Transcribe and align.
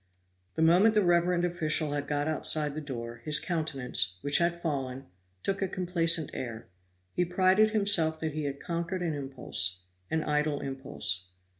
The 0.55 0.63
moment 0.63 0.95
the 0.95 1.03
reverend 1.03 1.45
official 1.45 1.91
had 1.91 2.07
got 2.07 2.27
outside 2.27 2.73
the 2.73 2.81
door, 2.81 3.17
his 3.23 3.39
countenance, 3.39 4.17
which 4.21 4.39
had 4.39 4.59
fallen, 4.59 5.05
took 5.43 5.61
a 5.61 5.67
complacent 5.67 6.31
air. 6.33 6.65
He 7.13 7.23
prided 7.23 7.69
himself 7.69 8.19
that 8.21 8.33
he 8.33 8.45
had 8.45 8.59
conquered 8.59 9.03
an 9.03 9.13
impulse, 9.13 9.81
an 10.09 10.23
idle 10.23 10.59
impulse. 10.59 11.25